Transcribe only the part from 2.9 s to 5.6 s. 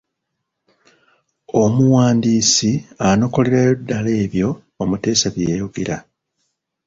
anokolerayo ddala ebyo omuteesa bye